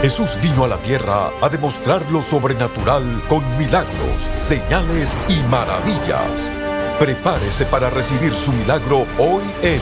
[0.00, 6.52] Jesús vino a la tierra a demostrar lo sobrenatural con milagros, señales y maravillas.
[7.00, 9.80] Prepárese para recibir su milagro hoy en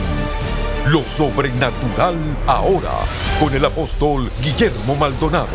[0.91, 2.15] Lo Sobrenatural
[2.47, 2.93] Ahora
[3.39, 5.45] con el apóstol Guillermo Maldonado.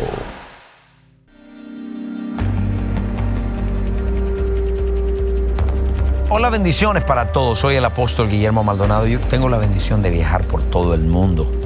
[6.29, 7.59] Hola, bendiciones para todos.
[7.59, 9.09] Soy el apóstol Guillermo Maldonado.
[9.09, 11.62] Yo tengo la bendición de viajar por todo el mundo.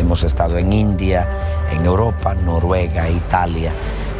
[0.00, 1.28] Hemos estado en India,
[1.72, 3.72] en Europa, Noruega, Italia.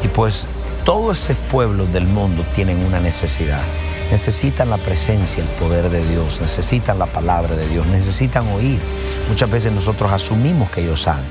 [0.05, 0.47] Y pues
[0.85, 3.63] todos esos pueblos del mundo tienen una necesidad.
[4.11, 8.81] Necesitan la presencia, el poder de Dios, necesitan la palabra de Dios, necesitan oír.
[9.29, 11.25] Muchas veces nosotros asumimos que ellos saben.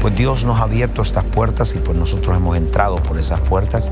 [0.00, 3.90] Pues Dios nos ha abierto estas puertas y pues nosotros hemos entrado por esas puertas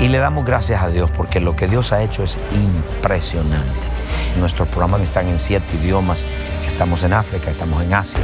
[0.00, 3.93] y le damos gracias a Dios porque lo que Dios ha hecho es impresionante.
[4.38, 6.24] Nuestros programas están en siete idiomas.
[6.66, 8.20] Estamos en África, estamos en Asia,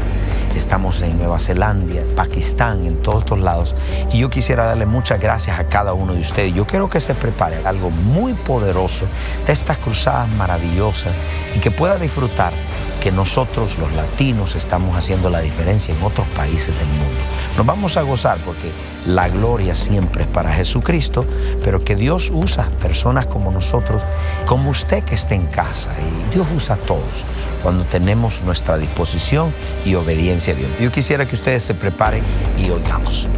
[0.55, 3.75] estamos en Nueva Zelanda, Pakistán, en todos estos lados.
[4.12, 6.55] Y yo quisiera darle muchas gracias a cada uno de ustedes.
[6.55, 9.06] Yo quiero que se prepare algo muy poderoso
[9.47, 11.14] de estas cruzadas maravillosas
[11.55, 12.53] y que pueda disfrutar
[13.01, 17.20] que nosotros los latinos estamos haciendo la diferencia en otros países del mundo.
[17.56, 18.70] Nos vamos a gozar porque
[19.06, 21.27] la gloria siempre es para Jesucristo,
[21.65, 24.03] pero que Dios usa personas como nosotros,
[24.47, 27.25] como usted que esté en casa, y Dios usa a todos
[27.62, 29.53] cuando tenemos nuestra disposición
[29.84, 30.71] y obediencia a Dios.
[30.78, 32.23] Yo quisiera que ustedes se preparen
[32.59, 33.28] y oigamos.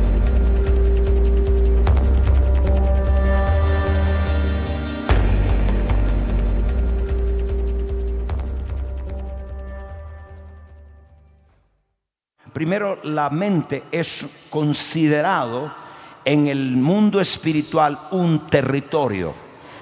[12.53, 15.73] Primero, la mente es considerado
[16.25, 19.35] en el mundo espiritual un territorio.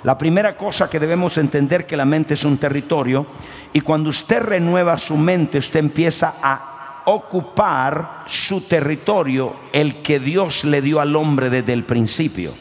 [0.05, 3.27] La primera cosa que debemos entender que la mente es un territorio
[3.73, 10.65] y cuando usted renueva su mente, usted empieza a ocupar su territorio, el que Dios
[10.65, 12.55] le dio al hombre desde el principio.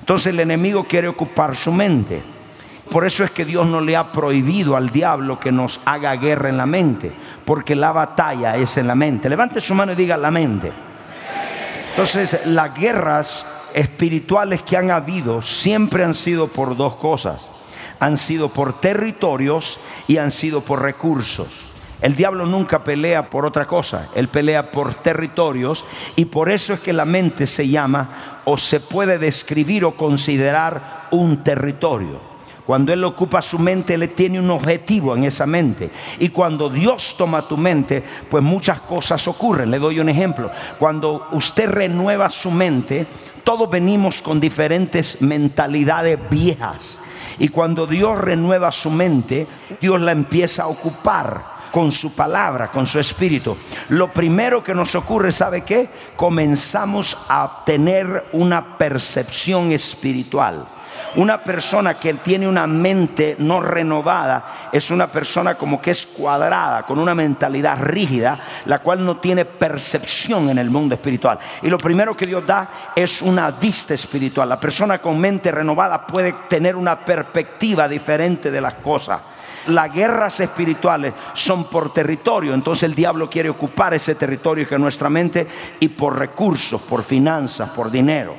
[0.00, 2.31] Entonces el enemigo quiere ocupar su mente.
[2.92, 6.50] Por eso es que Dios no le ha prohibido al diablo que nos haga guerra
[6.50, 7.10] en la mente,
[7.46, 9.30] porque la batalla es en la mente.
[9.30, 10.70] Levante su mano y diga la mente.
[11.88, 17.48] Entonces, las guerras espirituales que han habido siempre han sido por dos cosas.
[17.98, 21.68] Han sido por territorios y han sido por recursos.
[22.02, 25.84] El diablo nunca pelea por otra cosa, él pelea por territorios
[26.16, 31.06] y por eso es que la mente se llama o se puede describir o considerar
[31.12, 32.31] un territorio.
[32.66, 35.90] Cuando Él ocupa su mente, Él tiene un objetivo en esa mente.
[36.18, 39.70] Y cuando Dios toma tu mente, pues muchas cosas ocurren.
[39.70, 40.50] Le doy un ejemplo.
[40.78, 43.06] Cuando usted renueva su mente,
[43.44, 47.00] todos venimos con diferentes mentalidades viejas.
[47.38, 49.46] Y cuando Dios renueva su mente,
[49.80, 53.56] Dios la empieza a ocupar con su palabra, con su espíritu.
[53.88, 55.88] Lo primero que nos ocurre, ¿sabe qué?
[56.14, 60.66] Comenzamos a tener una percepción espiritual.
[61.14, 66.86] Una persona que tiene una mente no renovada es una persona como que es cuadrada,
[66.86, 71.38] con una mentalidad rígida, la cual no tiene percepción en el mundo espiritual.
[71.60, 74.48] Y lo primero que Dios da es una vista espiritual.
[74.48, 79.20] La persona con mente renovada puede tener una perspectiva diferente de las cosas
[79.68, 84.80] las guerras espirituales son por territorio, entonces el diablo quiere ocupar ese territorio que es
[84.80, 85.46] nuestra mente
[85.78, 88.34] y por recursos, por finanzas, por dinero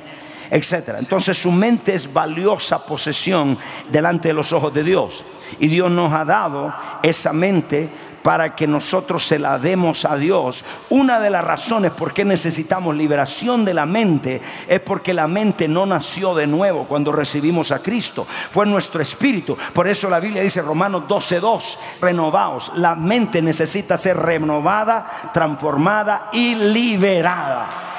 [0.50, 0.98] etcétera.
[0.98, 3.58] Entonces su mente es valiosa posesión
[3.90, 5.24] delante de los ojos de Dios.
[5.58, 7.88] Y Dios nos ha dado esa mente
[8.24, 10.64] para que nosotros se la demos a Dios.
[10.88, 15.68] Una de las razones por qué necesitamos liberación de la mente es porque la mente
[15.68, 19.56] no nació de nuevo cuando recibimos a Cristo, fue nuestro espíritu.
[19.74, 22.72] Por eso la Biblia dice Romanos 12:2, renovaos.
[22.76, 27.93] La mente necesita ser renovada, transformada y liberada.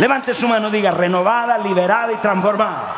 [0.00, 2.94] Levante su mano, diga renovada, liberada y transformada.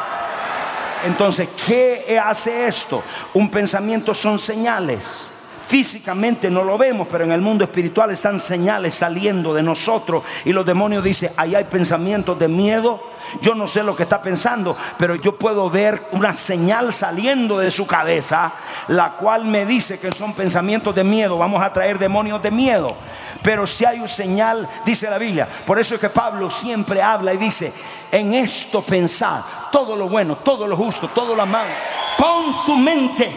[1.04, 3.02] Entonces, ¿qué hace esto?
[3.34, 5.31] Un pensamiento son señales.
[5.66, 10.22] Físicamente no lo vemos, pero en el mundo espiritual están señales saliendo de nosotros.
[10.44, 13.12] Y los demonios dicen, ahí hay pensamientos de miedo.
[13.40, 17.70] Yo no sé lo que está pensando, pero yo puedo ver una señal saliendo de
[17.70, 18.52] su cabeza,
[18.88, 21.38] la cual me dice que son pensamientos de miedo.
[21.38, 22.94] Vamos a traer demonios de miedo.
[23.42, 25.48] Pero si hay un señal, dice la Biblia.
[25.64, 27.72] Por eso es que Pablo siempre habla y dice,
[28.10, 29.40] en esto pensad,
[29.70, 31.72] todo lo bueno, todo lo justo, todo lo amable.
[32.18, 33.34] Pon tu mente,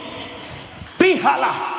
[0.98, 1.75] fíjala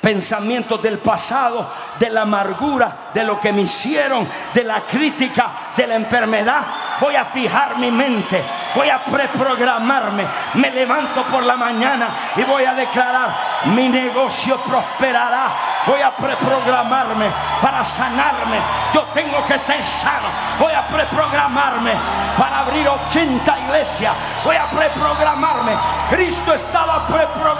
[0.00, 5.86] pensamientos del pasado, de la amargura, de lo que me hicieron, de la crítica, de
[5.86, 6.62] la enfermedad.
[7.00, 8.44] Voy a fijar mi mente
[8.78, 10.24] voy a preprogramarme.
[10.54, 13.34] Me levanto por la mañana y voy a declarar,
[13.66, 15.48] mi negocio prosperará.
[15.86, 17.26] Voy a preprogramarme
[17.62, 18.58] para sanarme.
[18.92, 20.28] Yo tengo que estar sano.
[20.58, 21.92] Voy a preprogramarme
[22.38, 24.14] para abrir 80 iglesias.
[24.44, 25.72] Voy a preprogramarme.
[26.10, 27.57] Cristo estaba preprogramado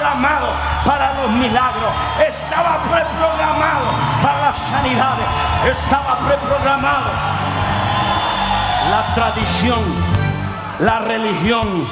[1.23, 1.91] los milagros.
[2.27, 3.87] Estaba preprogramado
[4.23, 5.27] para las sanidades.
[5.71, 7.11] Estaba preprogramado.
[8.91, 9.81] La tradición,
[10.81, 11.87] la religión,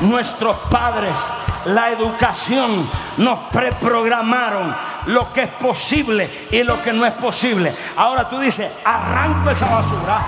[0.00, 1.32] nuestros padres,
[1.66, 2.88] la educación
[3.18, 4.74] nos preprogramaron
[5.06, 7.74] lo que es posible y lo que no es posible.
[7.96, 10.20] Ahora tú dices, arranco esa basura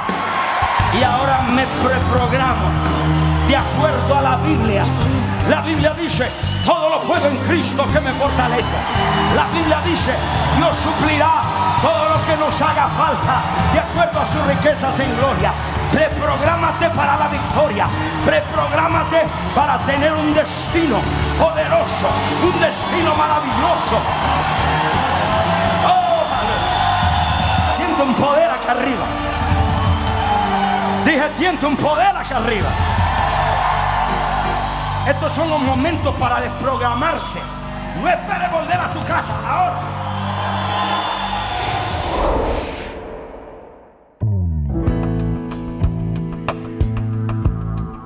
[0.98, 2.70] y ahora me preprogramo
[3.48, 4.84] de acuerdo a la Biblia.
[5.48, 6.30] La Biblia dice,
[6.64, 8.76] todo lo puedo en Cristo que me fortalece.
[9.34, 10.12] La Biblia dice,
[10.56, 11.42] Dios suplirá
[11.82, 13.42] todo lo que nos haga falta
[13.72, 15.52] de acuerdo a sus riquezas en gloria.
[15.92, 17.88] Preprográmate para la victoria.
[18.24, 20.98] Preprográmate para tener un destino
[21.38, 22.08] poderoso,
[22.44, 23.98] un destino maravilloso.
[25.86, 29.04] Oh, siento un poder acá arriba.
[31.04, 32.68] Dije, siento un poder acá arriba.
[35.10, 37.40] Estos son los momentos para desprogramarse.
[38.00, 39.80] No esperes volver a tu casa ahora.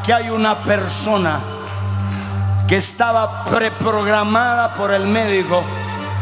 [0.00, 1.40] Aquí hay una persona
[2.66, 5.62] que estaba preprogramada por el médico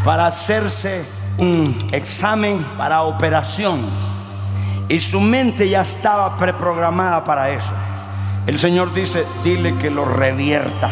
[0.05, 3.87] para hacerse un examen para operación.
[4.89, 7.73] Y su mente ya estaba preprogramada para eso.
[8.49, 10.91] El Señor dice, dile que lo revierta.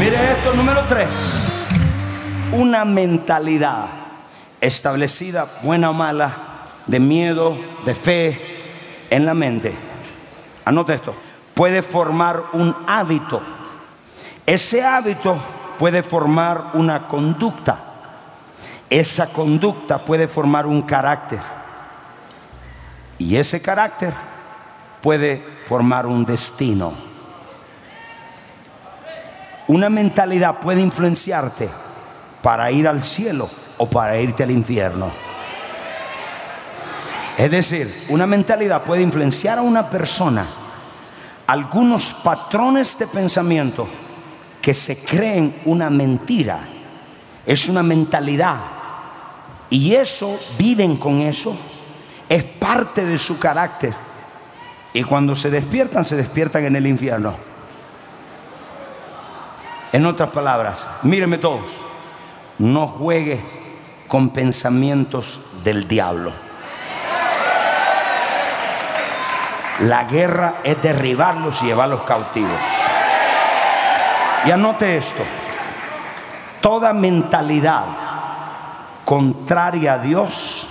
[0.00, 1.43] Mire esto, número tres.
[2.56, 3.86] Una mentalidad
[4.60, 8.54] establecida, buena o mala, de miedo, de fe,
[9.10, 9.76] en la mente.
[10.64, 11.14] Anote esto.
[11.52, 13.40] Puede formar un hábito.
[14.46, 15.36] Ese hábito
[15.80, 17.78] puede formar una conducta.
[18.88, 21.40] Esa conducta puede formar un carácter.
[23.18, 24.12] Y ese carácter
[25.02, 26.92] puede formar un destino.
[29.66, 31.68] Una mentalidad puede influenciarte
[32.44, 33.48] para ir al cielo
[33.78, 35.10] o para irte al infierno.
[37.38, 40.46] Es decir, una mentalidad puede influenciar a una persona
[41.46, 43.88] algunos patrones de pensamiento
[44.60, 46.68] que se creen una mentira.
[47.46, 48.60] Es una mentalidad.
[49.70, 51.56] Y eso, viven con eso,
[52.28, 53.94] es parte de su carácter.
[54.92, 57.36] Y cuando se despiertan, se despiertan en el infierno.
[59.92, 61.70] En otras palabras, mírenme todos,
[62.58, 63.40] no juegue
[64.08, 66.32] con pensamientos del diablo.
[69.80, 72.64] La guerra es derribarlos y llevarlos cautivos.
[74.46, 75.22] Y anote esto,
[76.60, 77.84] toda mentalidad
[79.04, 80.68] contraria a Dios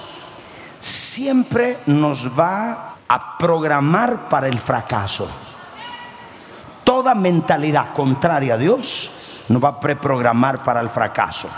[0.80, 5.28] siempre nos va a programar para el fracaso.
[6.84, 9.12] Toda mentalidad contraria a Dios
[9.50, 11.50] nos va a preprogramar para el fracaso.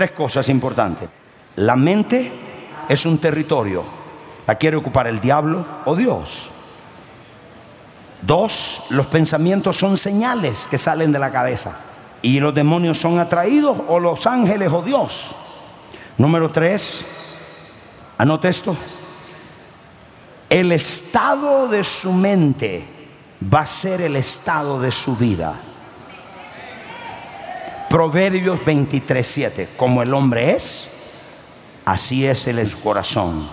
[0.00, 1.10] Tres cosas importantes.
[1.56, 2.32] La mente
[2.88, 3.84] es un territorio.
[4.46, 6.48] ¿La quiere ocupar el diablo o Dios?
[8.22, 11.76] Dos, los pensamientos son señales que salen de la cabeza.
[12.22, 15.34] Y los demonios son atraídos o los ángeles o Dios.
[16.16, 17.04] Número tres,
[18.16, 18.74] anote esto.
[20.48, 22.86] El estado de su mente
[23.52, 25.60] va a ser el estado de su vida.
[27.90, 29.70] Proverbios 23:7.
[29.76, 31.18] Como el hombre es,
[31.84, 33.48] así es el corazón.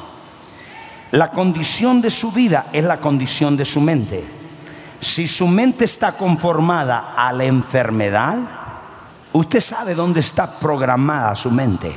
[1.10, 4.24] La condición de su vida es la condición de su mente.
[5.00, 8.38] Si su mente está conformada a la enfermedad,
[9.34, 11.92] usted sabe dónde está programada su mente.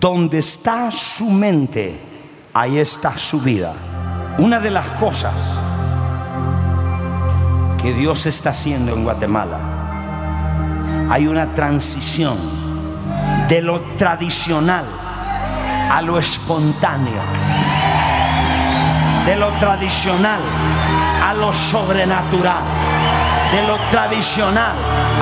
[0.00, 1.96] Donde está su mente,
[2.54, 3.72] ahí está su vida.
[4.38, 5.34] Una de las cosas
[7.80, 9.75] que Dios está haciendo en Guatemala,
[11.10, 12.36] hay una transición
[13.48, 14.84] de lo tradicional
[15.90, 17.22] a lo espontáneo,
[19.24, 20.40] de lo tradicional
[21.22, 22.62] a lo sobrenatural,
[23.52, 24.72] de lo tradicional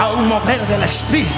[0.00, 1.30] a un mover del espíritu,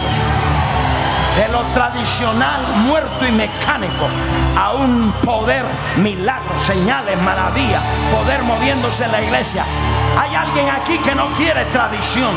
[1.36, 4.08] de lo tradicional muerto y mecánico
[4.56, 5.64] a un poder,
[5.96, 9.64] milagros, señales, maravillas, poder moviéndose en la iglesia.
[10.18, 12.34] Hay alguien aquí que no quiere tradición.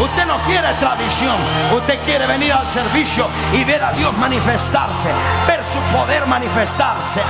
[0.00, 1.36] Usted no quiere tradición.
[1.74, 5.08] Usted quiere venir al servicio y ver a Dios manifestarse,
[5.46, 7.22] ver su poder manifestarse.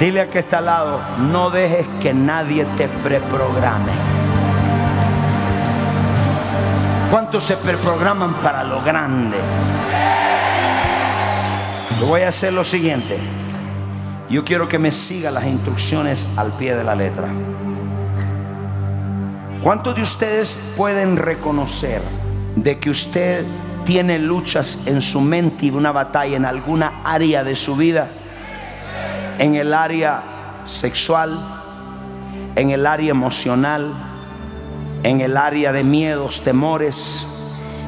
[0.00, 3.92] Dile a que está al lado, no dejes que nadie te preprograme.
[7.12, 9.36] ¿Cuántos se preprograman para lo grande?
[12.00, 13.16] Yo voy a hacer lo siguiente.
[14.28, 17.28] Yo quiero que me siga las instrucciones al pie de la letra.
[19.62, 22.02] ¿Cuántos de ustedes pueden reconocer
[22.56, 23.44] de que usted
[23.84, 28.10] tiene luchas en su mente y una batalla en alguna área de su vida?
[29.38, 31.36] en el área sexual,
[32.54, 33.92] en el área emocional,
[35.02, 37.26] en el área de miedos, temores,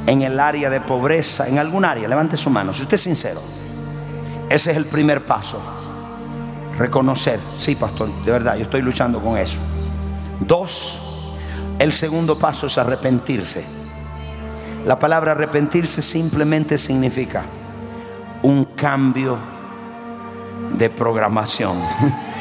[0.06, 2.08] en el área de pobreza, en algún área.
[2.08, 3.40] Levante su mano, si usted es sincero.
[4.50, 5.60] Ese es el primer paso.
[6.76, 9.58] Reconocer, sí, pastor, de verdad, yo estoy luchando con eso.
[10.40, 11.00] Dos,
[11.78, 13.64] el segundo paso es arrepentirse.
[14.84, 17.44] La palabra arrepentirse simplemente significa
[18.42, 19.38] un cambio
[20.72, 21.78] de programación.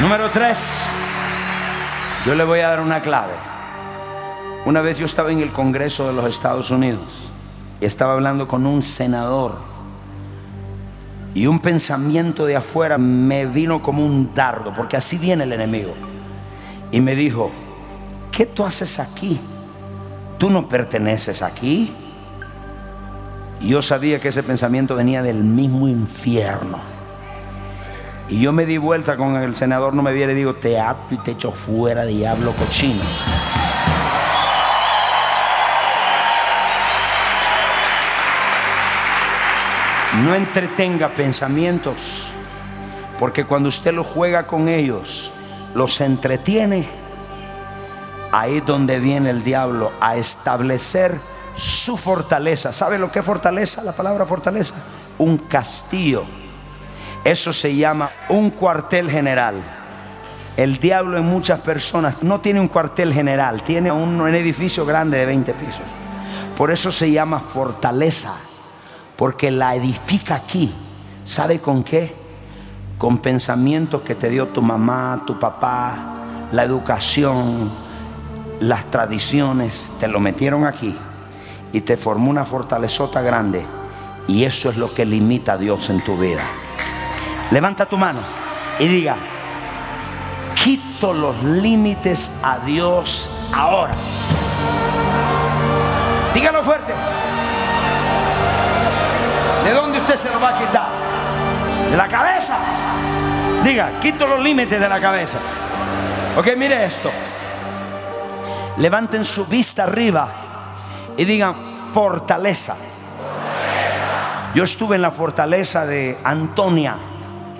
[0.00, 0.90] Número tres,
[2.24, 3.34] yo le voy a dar una clave.
[4.64, 7.30] Una vez yo estaba en el Congreso de los Estados Unidos
[7.80, 9.75] y estaba hablando con un senador
[11.36, 15.92] y un pensamiento de afuera me vino como un dardo, porque así viene el enemigo.
[16.90, 17.50] Y me dijo,
[18.32, 19.38] ¿qué tú haces aquí?
[20.38, 21.92] Tú no perteneces aquí.
[23.60, 26.78] Y yo sabía que ese pensamiento venía del mismo infierno.
[28.30, 31.14] Y yo me di vuelta con el senador, no me viera y digo, te ato
[31.14, 33.02] y te echo fuera, diablo cochino.
[40.24, 42.24] No entretenga pensamientos,
[43.18, 45.32] porque cuando usted lo juega con ellos,
[45.74, 46.88] los entretiene
[48.32, 51.18] Ahí es donde viene el diablo a establecer
[51.54, 52.70] su fortaleza.
[52.70, 53.82] ¿Sabe lo que es fortaleza?
[53.82, 54.74] La palabra fortaleza.
[55.16, 56.24] Un castillo.
[57.24, 59.62] Eso se llama un cuartel general.
[60.56, 65.26] El diablo en muchas personas no tiene un cuartel general, tiene un, edificio grande de
[65.26, 65.82] 20 pisos.
[66.56, 68.34] Por eso se llama fortaleza,
[69.16, 70.72] porque la edifica aquí.
[71.24, 72.14] ¿Sabe con qué?
[72.98, 75.98] Con pensamientos que te dio tu mamá, tu papá,
[76.52, 77.70] la educación,
[78.60, 80.96] las tradiciones, te lo metieron aquí
[81.72, 83.64] y te formó una fortalezota grande.
[84.28, 86.42] Y eso es lo que limita a Dios en tu vida.
[87.50, 88.20] Levanta tu mano
[88.78, 89.16] y diga,
[90.62, 93.94] quito los límites a Dios ahora.
[96.34, 96.92] Dígalo fuerte.
[99.66, 100.88] ¿De dónde usted se lo va a quitar?
[101.90, 102.56] De la cabeza.
[103.64, 105.38] Diga, quito los límites de la cabeza.
[106.36, 107.10] Ok, mire esto
[108.78, 110.28] levanten su vista arriba
[111.16, 111.54] y digan
[111.92, 112.76] fortaleza.
[114.54, 116.96] Yo estuve en la fortaleza de Antonia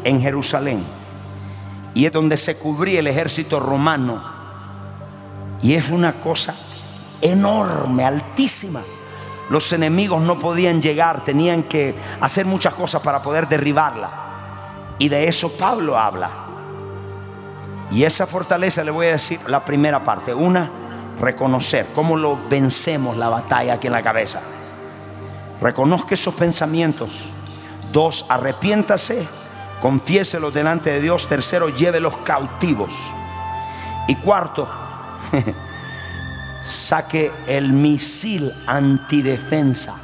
[0.05, 0.83] en Jerusalén
[1.95, 4.23] y es donde se cubría el ejército romano
[5.63, 6.55] y es una cosa
[7.21, 8.81] enorme, altísima.
[9.49, 14.11] Los enemigos no podían llegar, tenían que hacer muchas cosas para poder derribarla.
[14.99, 16.31] Y de eso Pablo habla.
[17.91, 20.35] Y esa fortaleza le voy a decir la primera parte.
[20.35, 20.71] Una,
[21.21, 24.41] reconocer cómo lo vencemos la batalla aquí en la cabeza.
[25.61, 27.31] Reconozca esos pensamientos.
[27.93, 29.27] Dos, arrepiéntase,
[29.81, 31.29] confiéselo delante de Dios.
[31.29, 32.95] Tercero, llévelos cautivos.
[34.09, 34.69] Y cuarto,
[36.67, 39.95] saque el misil antidefensa.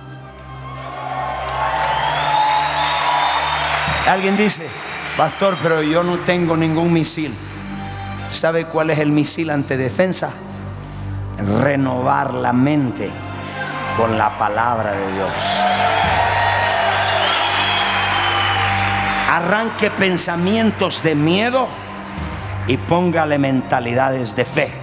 [4.08, 4.68] Alguien dice,
[5.16, 7.34] pastor, pero yo no tengo ningún misil.
[8.28, 10.30] ¿Sabe cuál es el misil antidefensa?
[11.60, 13.10] Renovar la mente
[13.96, 15.32] con la palabra de Dios.
[19.30, 21.66] Arranque pensamientos de miedo
[22.66, 24.81] y póngale mentalidades de fe.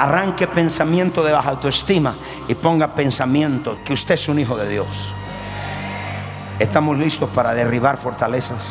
[0.00, 2.14] Arranque pensamiento de baja autoestima
[2.48, 5.12] y ponga pensamiento que usted es un hijo de Dios.
[6.58, 8.62] Estamos listos para derribar fortalezas.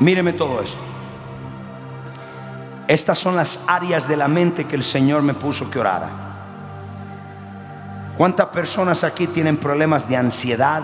[0.00, 0.80] Míreme todo esto.
[2.88, 6.10] Estas son las áreas de la mente que el Señor me puso que orara.
[8.16, 10.82] ¿Cuántas personas aquí tienen problemas de ansiedad,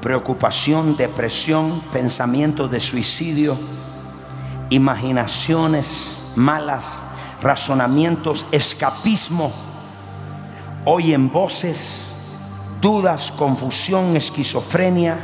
[0.00, 3.58] preocupación, depresión, pensamientos de suicidio,
[4.70, 7.02] imaginaciones malas,
[7.40, 9.52] razonamientos, escapismo,
[10.84, 12.14] oyen voces,
[12.80, 15.18] dudas, confusión, esquizofrenia,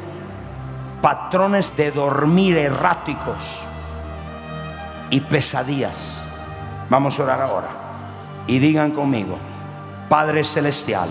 [1.01, 3.67] patrones de dormir erráticos
[5.11, 6.23] y pesadillas.
[6.91, 7.69] Vamos a orar ahora.
[8.47, 9.39] Y digan conmigo,
[10.09, 11.09] Padre Celestial.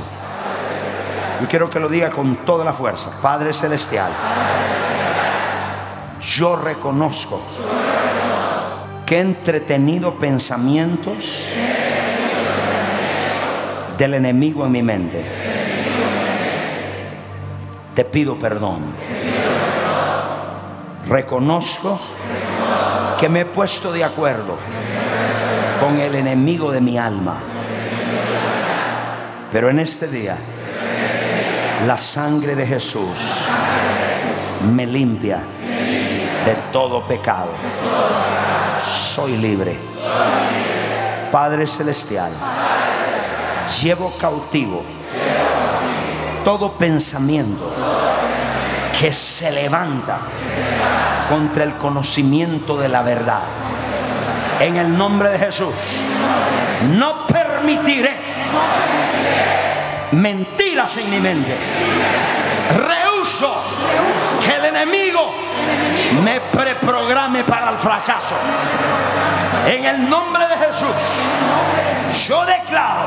[1.41, 3.11] Yo quiero que lo diga con toda la fuerza.
[3.21, 4.11] Padre Celestial.
[6.21, 7.41] Yo reconozco
[9.17, 11.49] he entretenido pensamientos
[13.97, 15.23] del enemigo en mi mente.
[17.93, 18.81] Te pido perdón.
[21.07, 21.99] Reconozco
[23.19, 24.57] que me he puesto de acuerdo
[25.79, 27.35] con el enemigo de mi alma.
[29.51, 30.35] Pero en este día,
[31.85, 33.19] la sangre de Jesús
[34.73, 35.43] me limpia
[36.45, 37.51] de todo pecado.
[39.13, 39.77] Soy libre.
[41.31, 42.31] Padre Celestial,
[43.79, 44.81] llevo cautivo
[46.43, 47.71] todo pensamiento
[48.99, 50.17] que se levanta
[51.29, 53.41] contra el conocimiento de la verdad.
[54.59, 55.75] En el nombre de Jesús,
[56.97, 58.17] no permitiré
[60.13, 61.55] mentiras en mi mente.
[62.75, 63.53] Rehuso
[64.43, 65.33] que el enemigo
[66.23, 68.35] me preprograme para el fracaso.
[69.65, 70.95] En el nombre de Jesús,
[72.27, 73.05] yo declaro,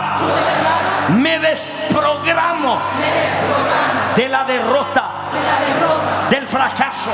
[1.10, 2.80] me desprogramo
[4.14, 5.10] de la derrota
[6.30, 7.10] del fracaso,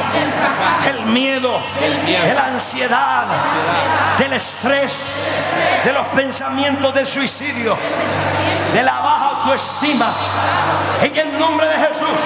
[0.84, 3.24] del miedo, de la ansiedad,
[4.18, 5.28] del estrés,
[5.84, 7.76] de los pensamientos de suicidio,
[8.72, 10.14] de la baja autoestima.
[11.02, 12.20] En el nombre de Jesús,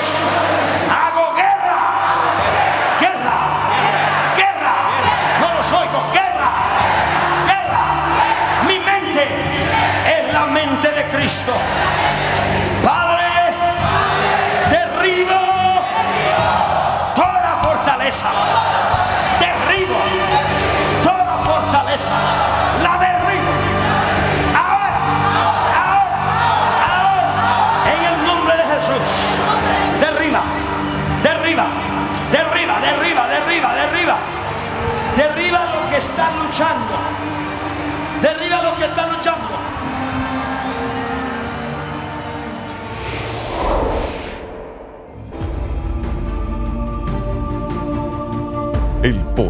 [11.11, 11.53] Cristo.
[49.37, 49.46] El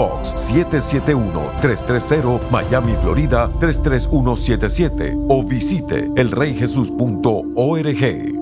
[0.00, 8.40] Box 771-330 Miami, Florida 809-580-33177 o visite elreyjesus.org.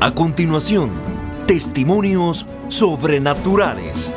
[0.00, 0.90] A continuación,
[1.48, 4.14] testimonios sobrenaturales.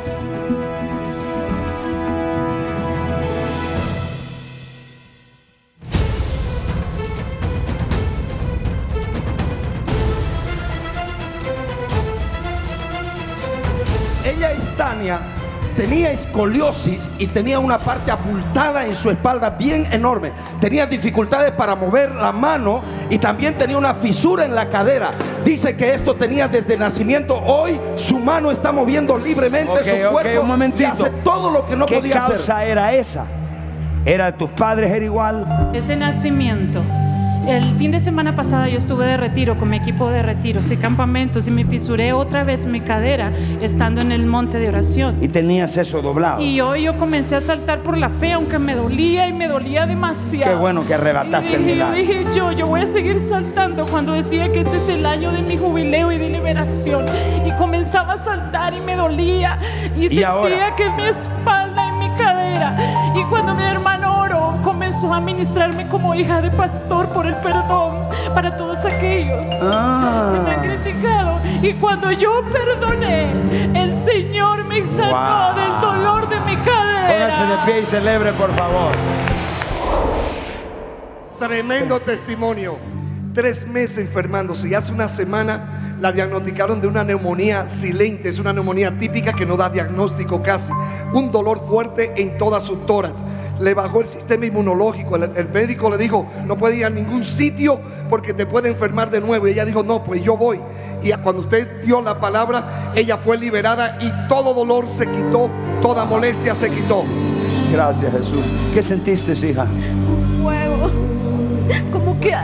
[16.16, 20.32] Escoliosis y tenía una parte abultada en su espalda bien enorme.
[20.60, 25.10] Tenía dificultades para mover la mano y también tenía una fisura en la cadera.
[25.44, 27.36] Dice que esto tenía desde nacimiento.
[27.44, 30.82] Hoy su mano está moviendo libremente su cuerpo un momentito.
[30.82, 32.70] y hace todo lo que no ¿Qué podía causa hacer.
[32.70, 33.26] era esa?
[34.04, 35.70] ¿Era de tus padres era igual?
[35.72, 36.82] Desde nacimiento.
[37.46, 40.76] El fin de semana pasada yo estuve de retiro con mi equipo de retiros y
[40.76, 43.30] campamentos y me fisuré otra vez mi cadera
[43.62, 45.14] estando en el monte de oración.
[45.20, 46.42] Y tenías eso doblado.
[46.42, 49.86] Y hoy yo comencé a saltar por la fe, aunque me dolía y me dolía
[49.86, 50.52] demasiado.
[50.52, 51.94] Qué bueno que arrebataste Y el dije- milagro.
[51.96, 55.42] Dije yo, yo voy a seguir saltando cuando decía que este es el año de
[55.42, 57.04] mi jubileo y de liberación.
[57.46, 59.58] Y comenzaba a saltar y me dolía.
[59.96, 60.74] Y, sentía ahora?
[60.74, 62.76] que mi espalda y mi cadera.
[63.14, 63.95] Y cuando mi hermano
[64.96, 69.70] comenzó a ministrarme como hija de pastor por el perdón para todos aquellos que me
[69.70, 71.38] han Ah, criticado.
[71.60, 73.30] Y cuando yo perdoné,
[73.74, 75.56] el Señor me sanó Wow.
[75.56, 77.08] del dolor de mi cadera.
[77.08, 78.92] póngase de pie y celebre, por favor.
[81.38, 82.78] Tremendo testimonio.
[83.34, 88.30] Tres meses enfermándose y hace una semana la diagnosticaron de una neumonía silente.
[88.30, 90.72] Es una neumonía típica que no da diagnóstico casi.
[91.12, 93.22] Un dolor fuerte en toda su tórax.
[93.60, 95.16] Le bajó el sistema inmunológico.
[95.16, 99.10] El, el médico le dijo, no puede ir a ningún sitio porque te puede enfermar
[99.10, 99.46] de nuevo.
[99.48, 100.60] Y ella dijo, no, pues yo voy.
[101.02, 105.48] Y cuando usted dio la palabra, ella fue liberada y todo dolor se quitó,
[105.82, 107.04] toda molestia se quitó.
[107.72, 108.44] Gracias, Jesús.
[108.72, 109.66] ¿Qué sentiste, hija?
[110.42, 110.90] fuego.
[111.92, 112.34] Como que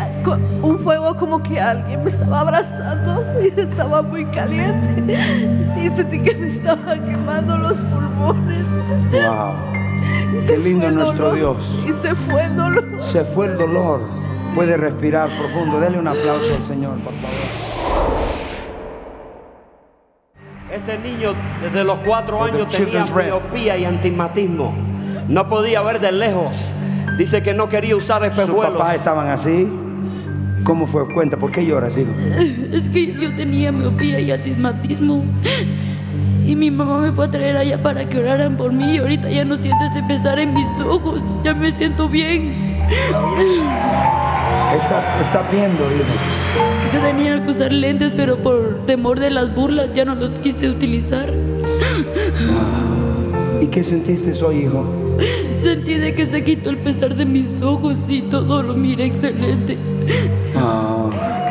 [0.63, 4.91] un fuego como que alguien me estaba abrazando y estaba muy caliente.
[5.81, 8.65] Y sentí que me estaban quemando los pulmones.
[9.13, 9.82] Wow.
[10.47, 11.57] Qué lindo nuestro dolor.
[11.59, 11.85] Dios.
[11.87, 12.85] Y se fue el dolor.
[13.01, 14.01] Se fue el dolor.
[14.55, 15.79] Puede respirar profundo.
[15.81, 17.31] Dele un aplauso al Señor, por favor.
[20.75, 24.75] Este niño desde los cuatro For años tenía miopía y antimatismo.
[25.29, 26.73] No podía ver de lejos.
[27.19, 28.73] Dice que no quería usar ¿Sus espejuelos.
[28.79, 29.69] papás estaban así?
[30.65, 31.13] ¿Cómo fue?
[31.13, 32.11] Cuenta, ¿por qué lloras, hijo?
[32.73, 35.25] Es que yo tenía miopía y astigmatismo.
[36.47, 38.95] Y mi mamá me fue a traer allá para que oraran por mí.
[38.95, 41.23] Y ahorita ya no siento ese pesar en mis ojos.
[41.45, 42.83] Ya me siento bien.
[44.77, 46.05] Está, está viendo, hijo.
[46.93, 50.69] Yo tenía que usar lentes, pero por temor de las burlas ya no los quise
[50.69, 51.33] utilizar.
[53.61, 54.85] ¿Y qué sentiste hoy, hijo?
[55.63, 59.79] Sentí de que se quitó el pesar de mis ojos y todo lo miré excelente.
[60.05, 61.42] Ella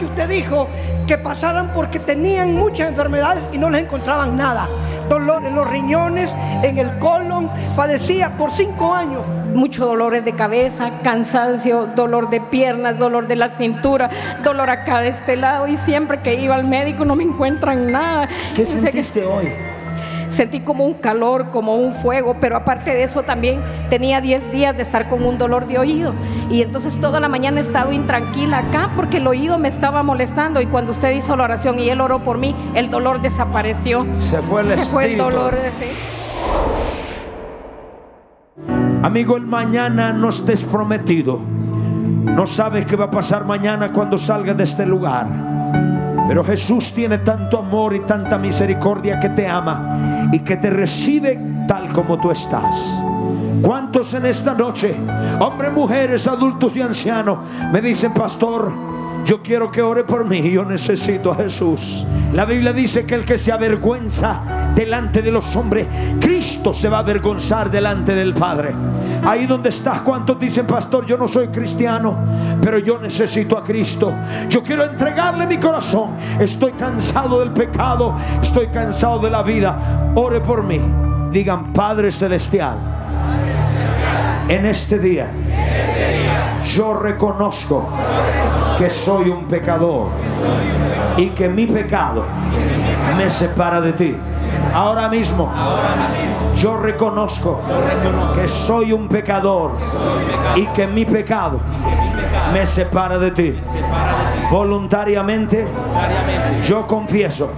[0.00, 0.66] que usted dijo
[1.06, 4.66] que pasaran porque tenían muchas enfermedades y no les encontraban nada.
[5.10, 9.22] Dolor en los riñones, en el colon, padecía por cinco años.
[9.54, 14.08] muchos dolores de cabeza, cansancio, dolor de piernas, dolor de la cintura,
[14.44, 18.28] dolor acá de este lado y siempre que iba al médico no me encuentran nada.
[18.54, 19.52] ¿Qué Dice que sentiste hoy?
[20.30, 23.60] Sentí como un calor, como un fuego, pero aparte de eso también
[23.90, 26.14] tenía 10 días de estar con un dolor de oído.
[26.50, 30.60] Y entonces toda la mañana he estado intranquila acá porque el oído me estaba molestando
[30.60, 34.04] y cuando usted hizo la oración y él oró por mí, el dolor desapareció.
[34.16, 35.22] Se fue el Se fue el espíritu.
[35.36, 35.54] dolor.
[35.78, 35.86] sí.
[39.02, 41.40] Amigo, el mañana no estés prometido.
[42.24, 45.26] No sabes qué va a pasar mañana cuando salgas de este lugar.
[46.28, 51.38] Pero Jesús tiene tanto amor y tanta misericordia que te ama y que te recibe
[51.66, 53.00] tal como tú estás.
[53.62, 54.94] ¿Cuántos en esta noche,
[55.38, 57.38] hombres, mujeres, adultos y ancianos,
[57.72, 58.72] me dicen, pastor,
[59.24, 62.06] yo quiero que ore por mí, yo necesito a Jesús?
[62.32, 65.86] La Biblia dice que el que se avergüenza delante de los hombres,
[66.20, 68.72] Cristo se va a avergonzar delante del Padre.
[69.24, 72.16] Ahí donde estás, ¿cuántos dicen, pastor, yo no soy cristiano,
[72.62, 74.12] pero yo necesito a Cristo?
[74.48, 76.10] Yo quiero entregarle mi corazón.
[76.38, 80.12] Estoy cansado del pecado, estoy cansado de la vida.
[80.14, 80.80] Ore por mí.
[81.30, 82.76] Digan, Padre Celestial,
[84.50, 85.28] en este día
[86.64, 87.88] yo reconozco
[88.76, 90.08] que soy un pecador
[91.16, 92.24] y que mi pecado
[93.16, 94.16] me separa de ti.
[94.74, 95.52] Ahora mismo,
[96.56, 97.60] yo reconozco
[98.34, 99.72] que soy un pecador
[100.56, 101.60] y que mi pecado
[102.52, 103.58] me separa de ti.
[104.50, 105.64] Voluntariamente
[106.62, 107.52] yo confieso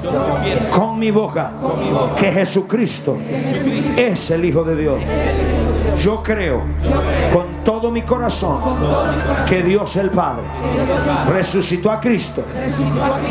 [0.74, 1.52] con mi boca
[2.16, 3.16] que Jesucristo
[3.96, 5.00] es el Hijo de Dios.
[5.96, 6.62] Yo creo
[7.32, 8.60] con todo mi corazón
[9.48, 10.42] que Dios el Padre
[11.28, 12.42] resucitó a Cristo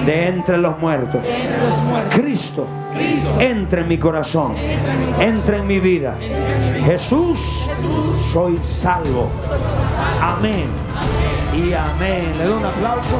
[0.06, 1.22] de entre los muertos.
[2.10, 2.68] Cristo
[3.40, 4.54] entra en mi corazón,
[5.20, 6.18] entra en mi vida.
[6.86, 7.68] Jesús,
[8.20, 9.30] soy salvo.
[10.22, 10.68] Amén
[11.54, 12.38] y amén.
[12.38, 13.20] Le doy un aplauso.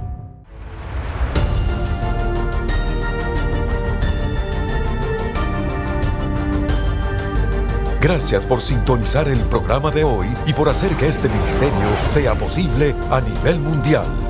[8.03, 12.95] Gracias por sintonizar el programa de hoy y por hacer que este ministerio sea posible
[13.11, 14.22] a nivel mundial.